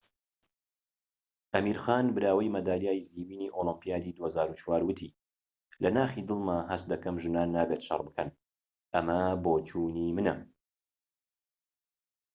ئەمیر 1.53 1.77
خان 1.83 2.05
براوەی 2.15 2.53
مەدالیای 2.55 3.05
زیوینی 3.09 3.53
ئۆلۆمبیادی 3.55 4.15
٢٠٠٤، 4.17 4.81
وتی 4.87 5.09
لە 5.81 5.89
ناخی 5.97 6.25
دڵمدا 6.29 6.57
هەست 6.71 6.85
دەکەم 6.93 7.15
ژنان 7.23 7.47
نابێت 7.57 7.81
شەڕ 7.87 8.01
بکەن. 8.07 8.29
ئەمە 8.93 9.21
بۆچوونی 9.43 10.15
منە." 10.17 10.35